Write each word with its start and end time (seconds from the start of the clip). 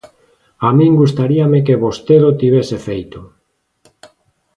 A 0.67 0.69
min 0.77 0.91
gustaríame 1.01 1.59
que 1.67 1.81
vostede 1.85 2.25
o 2.31 2.37
tivese 2.41 2.77
feito. 2.87 3.19